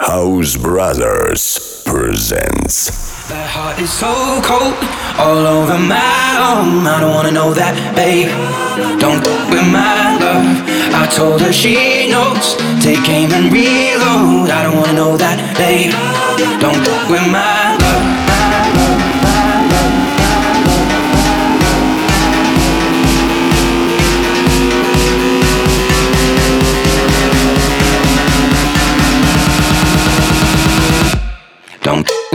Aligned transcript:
House 0.00 0.56
Brazers 0.56 1.84
presents. 1.84 3.28
That 3.28 3.46
heart 3.46 3.78
is 3.78 3.92
so 3.92 4.40
cold, 4.40 4.72
all 5.20 5.46
over 5.46 5.78
my 5.78 6.38
arm. 6.40 6.86
I 6.86 6.98
don't 6.98 7.12
wanna 7.12 7.30
know 7.30 7.52
that, 7.52 7.76
babe. 7.94 8.28
Don't 8.98 9.22
go 9.22 9.36
with 9.50 9.68
my 9.70 10.16
love. 10.16 10.64
I 10.94 11.06
told 11.14 11.42
her 11.42 11.52
she 11.52 12.08
knows. 12.10 12.56
Take 12.82 13.06
aim 13.10 13.32
and 13.32 13.52
reload. 13.52 14.48
I 14.48 14.62
don't 14.62 14.78
wanna 14.78 14.94
know 14.94 15.16
that, 15.18 15.36
babe. 15.58 15.92
Don't 16.58 16.82
go 16.86 17.12
with 17.12 17.30
my 17.30 17.76
love. 17.76 18.21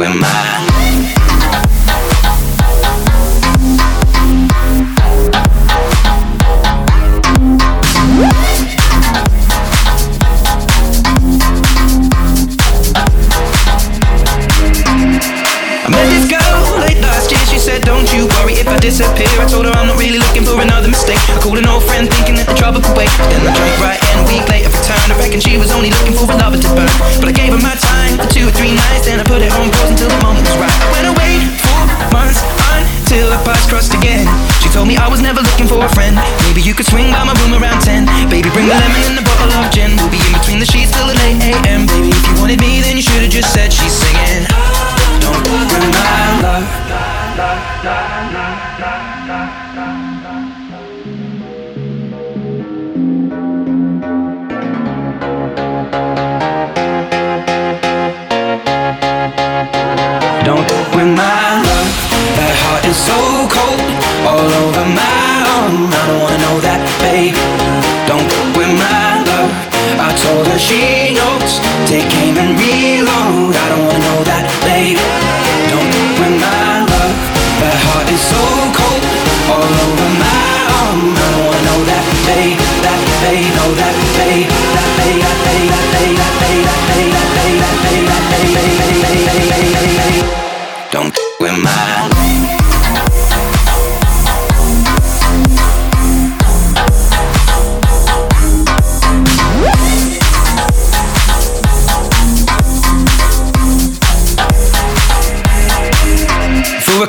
Mine. 0.07 0.23
I 0.23 0.46
told 34.77 34.87
me 34.87 34.95
I 34.95 35.09
was 35.09 35.21
never 35.21 35.41
looking 35.41 35.65
for 35.65 35.81
a 35.81 35.89
friend. 35.97 36.13
Maybe 36.45 36.61
you 36.61 36.77
could 36.77 36.85
swing 36.85 37.09
by 37.09 37.25
my 37.25 37.33
room 37.41 37.57
around 37.57 37.81
10. 37.81 38.05
Baby, 38.29 38.53
bring 38.53 38.69
the 38.69 38.77
lemon 38.77 39.01
and 39.09 39.17
the 39.17 39.25
bottle 39.25 39.49
of 39.57 39.73
gin. 39.73 39.97
We'll 39.97 40.13
be 40.13 40.21
in 40.21 40.37
between 40.37 40.59
the 40.61 40.69
sheets 40.69 40.93
till 40.93 41.09
the 41.09 41.17
late 41.17 41.41
a.m. 41.49 41.89
Baby, 41.89 42.13
if 42.13 42.21
you 42.29 42.37
wanted 42.37 42.61
me, 42.61 42.85
then 42.85 42.93
you 42.95 43.01
should've 43.01 43.33
just 43.33 43.49
said 43.49 43.73
she's 43.73 43.97
singing. 43.97 44.45
Don't 45.25 45.41
ruin 45.49 45.65
my 45.65 45.81
love. 46.45 46.69
Told 70.27 70.45
her 70.47 70.59
she 70.59 71.15
knows. 71.15 71.53
Take 71.87 72.11
aim 72.19 72.35
and 72.35 72.51
reload. 72.59 73.55
I 73.55 73.65
don't 73.71 73.85
wanna 73.87 74.03
know 74.03 74.19
that, 74.27 74.43
babe. 74.67 74.99
Don't 75.71 75.87
ruin 75.87 76.35
my 76.35 76.83
love. 76.83 77.15
That 77.63 77.77
heart 77.87 78.11
is 78.11 78.19
so 78.19 78.43
cold, 78.75 79.03
all 79.55 79.71
over 79.87 80.09
my 80.19 80.51
arm. 80.83 81.15
I 81.15 81.27
don't 81.31 81.45
wanna 81.47 81.63
know 81.69 81.79
that, 81.87 82.03
babe. 82.27 82.59
That 82.83 82.99
babe, 83.23 83.47
know 83.55 83.71
that 83.79 83.95
babe. 84.19 84.51
That 84.75 84.89
babe, 84.99 85.23
that 85.23 85.37
babe, 85.47 85.71
that 85.71 85.85
babe, 85.95 86.15
that 86.19 86.33
babe, 86.43 86.63
that 86.67 86.83
babe, 86.91 87.11
that 87.15 87.29
babe, 87.39 87.59
that 87.63 87.77
babe, 87.87 88.05
that 88.11 88.23
babe, 88.27 88.51
babe, 88.51 88.75
babe, 88.75 88.99
babe, 88.99 89.23
babe, 89.23 89.47
babe, 89.47 89.71
babe, 89.79 89.95
babe. 89.95 90.27
Don't 90.91 91.15
with 91.39 91.55
my 91.63 91.96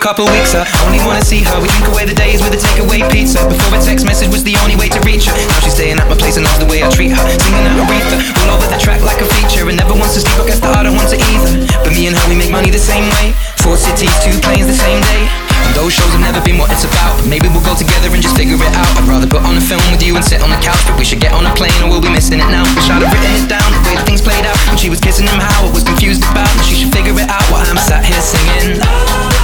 couple 0.09 0.25
weeks, 0.33 0.57
I 0.57 0.65
only 0.89 1.05
wanna 1.05 1.21
see 1.21 1.45
her. 1.45 1.61
We 1.61 1.69
drink 1.69 1.93
away 1.93 2.09
the 2.09 2.17
days 2.17 2.41
with 2.41 2.57
a 2.57 2.57
takeaway 2.57 3.05
pizza. 3.13 3.45
Before 3.45 3.77
a 3.77 3.83
text 3.85 4.09
message 4.09 4.33
was 4.33 4.41
the 4.41 4.57
only 4.65 4.73
way 4.73 4.89
to 4.89 4.97
reach 5.05 5.29
her. 5.29 5.37
Now 5.37 5.61
she's 5.61 5.77
staying 5.77 6.01
at 6.01 6.09
my 6.09 6.17
place 6.17 6.41
and 6.41 6.49
knows 6.49 6.57
the 6.57 6.65
way 6.65 6.81
I 6.81 6.89
treat 6.89 7.13
her. 7.13 7.21
Singing 7.37 7.69
out 7.69 7.77
Aretha, 7.77 8.17
all 8.41 8.57
over 8.57 8.65
the 8.73 8.81
track 8.81 9.05
like 9.05 9.21
a 9.21 9.29
feature. 9.37 9.69
And 9.69 9.77
never 9.77 9.93
wants 9.93 10.17
to 10.17 10.25
sleep, 10.25 10.41
I 10.41 10.49
guess 10.49 10.65
that 10.65 10.73
I 10.73 10.81
don't 10.81 10.97
want 10.97 11.13
to 11.13 11.21
either. 11.21 11.61
But 11.85 11.93
me 11.93 12.09
and 12.09 12.17
her, 12.17 12.25
we 12.25 12.41
make 12.41 12.49
money 12.49 12.73
the 12.73 12.81
same 12.81 13.05
way. 13.21 13.37
Four 13.69 13.77
cities, 13.77 14.17
two 14.25 14.33
planes 14.41 14.65
the 14.65 14.73
same 14.73 14.97
day. 15.13 15.29
And 15.29 15.77
those 15.77 15.93
shows 15.93 16.09
have 16.17 16.25
never 16.25 16.41
been 16.41 16.57
what 16.57 16.73
it's 16.73 16.89
about. 16.89 17.21
Maybe 17.29 17.53
we'll 17.53 17.61
go 17.61 17.77
together 17.77 18.09
and 18.09 18.25
just 18.25 18.33
figure 18.33 18.57
it 18.57 18.73
out. 18.73 18.89
I'd 18.97 19.05
rather 19.05 19.29
put 19.29 19.45
on 19.45 19.61
a 19.61 19.61
film 19.61 19.85
with 19.93 20.01
you 20.01 20.17
and 20.17 20.25
sit 20.25 20.41
on 20.41 20.49
the 20.49 20.57
couch. 20.65 20.81
But 20.89 20.97
we 20.97 21.05
should 21.05 21.21
get 21.21 21.37
on 21.37 21.45
a 21.45 21.53
plane 21.53 21.77
or 21.85 21.93
we'll 21.93 22.01
be 22.01 22.09
missing 22.09 22.41
it 22.41 22.49
now. 22.49 22.65
Wish 22.73 22.89
I'd 22.89 23.05
have 23.05 23.13
written 23.13 23.29
it 23.37 23.45
down 23.45 23.69
the 23.69 23.85
way 23.85 24.01
things 24.09 24.25
played 24.25 24.49
out. 24.49 24.57
When 24.73 24.81
she 24.81 24.89
was 24.89 25.05
kissing 25.05 25.29
him, 25.29 25.37
how 25.37 25.69
I 25.69 25.71
was 25.77 25.85
confused 25.85 26.25
about. 26.33 26.49
And 26.49 26.65
she 26.65 26.81
should 26.81 26.97
figure 26.97 27.13
it 27.13 27.29
out 27.29 27.45
while 27.53 27.61
I'm 27.69 27.77
sat 27.77 28.09
here 28.09 28.25
singing. 28.25 28.81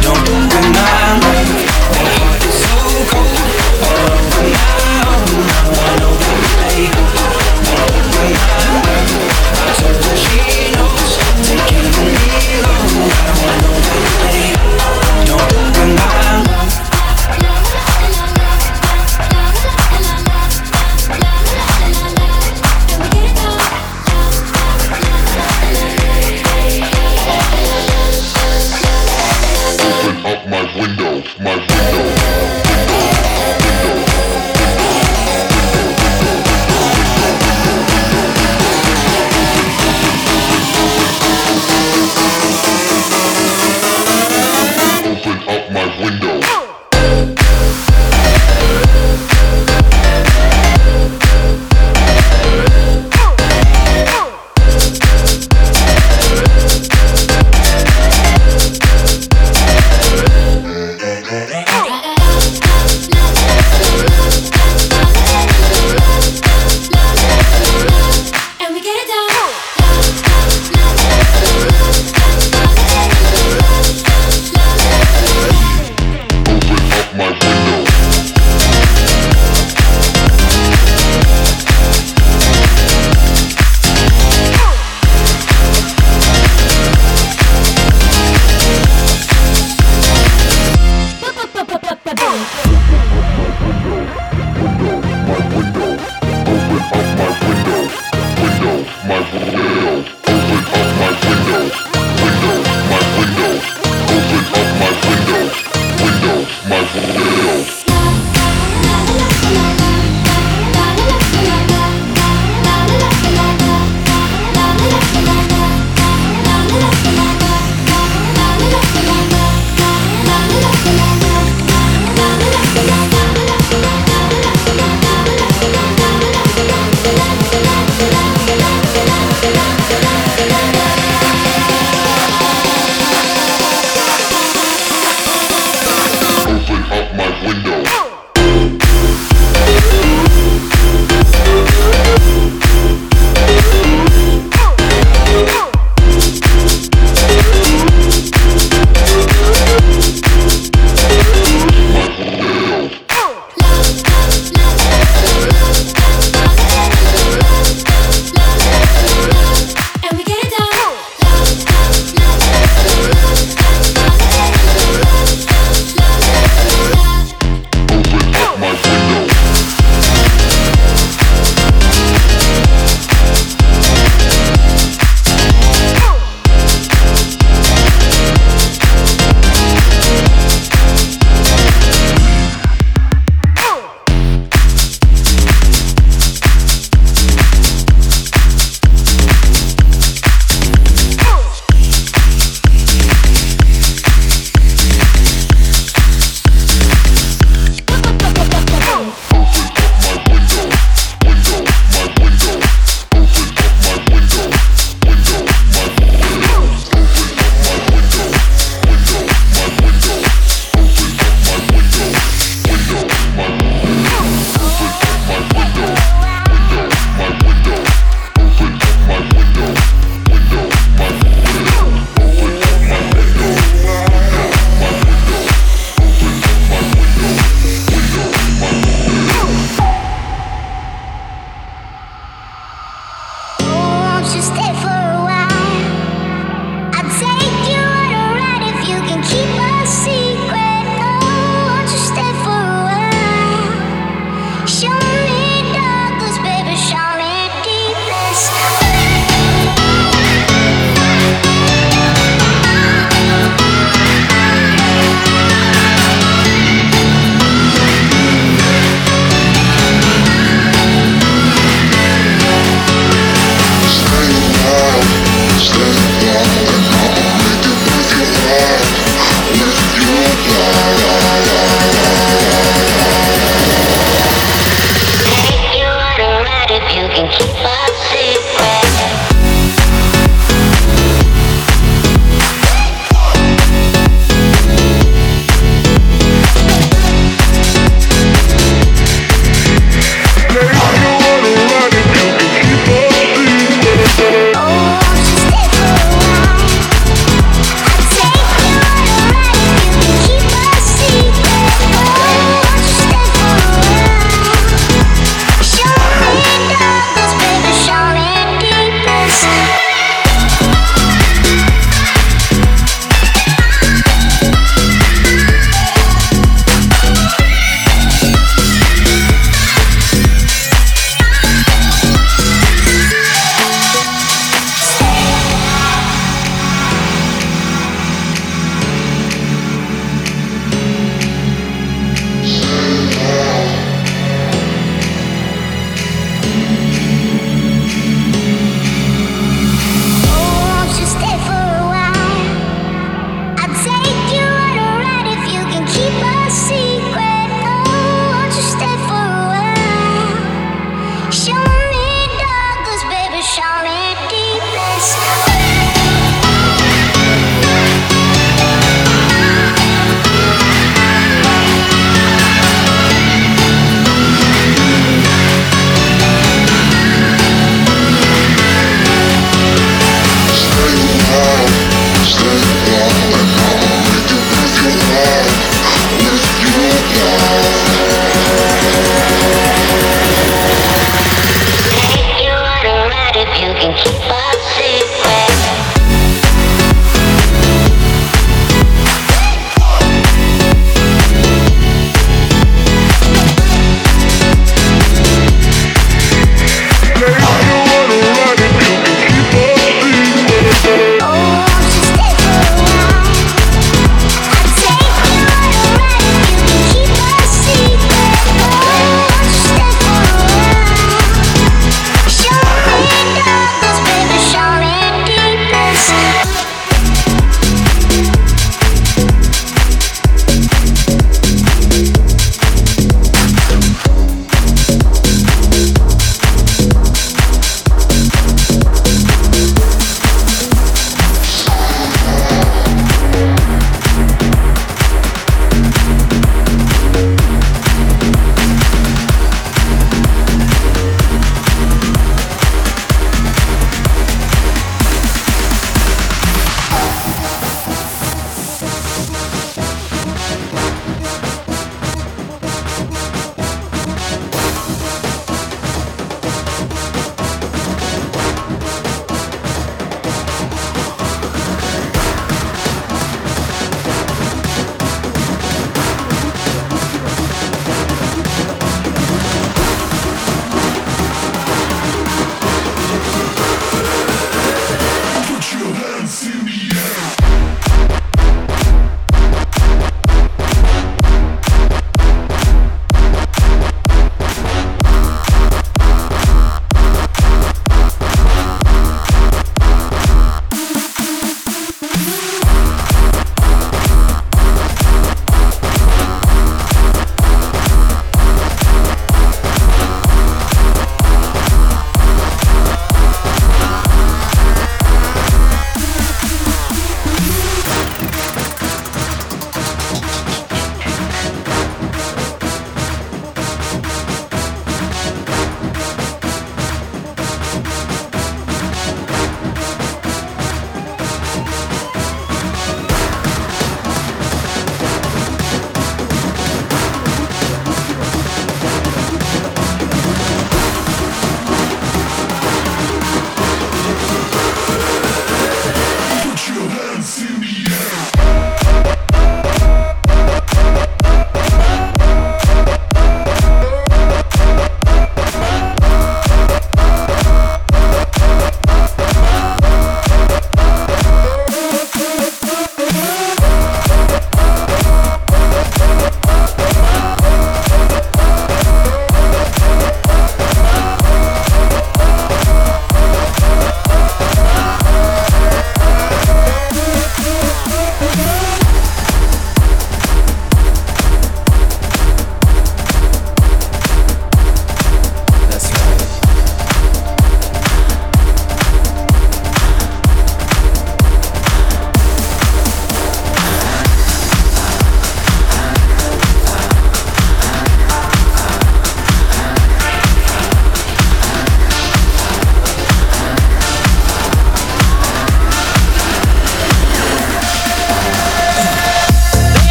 Don't 0.00 0.16
my 0.48 0.64
love. 0.64 1.20
That 1.92 2.08
heart 2.16 2.40
is 2.40 2.56
so 2.56 2.72
cold. 3.12 3.36
All 3.84 4.00
over 4.00 4.32
my 4.32 4.64
arm. 5.12 5.28
I 5.76 5.92
know 6.00 6.16
that, 6.16 6.40
babe. 6.72 6.88
Don't 7.68 7.92
ruin 8.00 8.32
my 8.32 8.48
love. 8.64 8.80
I 9.60 9.76
told 9.76 9.92
her 9.92 10.16
she 10.16 10.55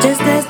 Just 0.00 0.20
as 0.22 0.49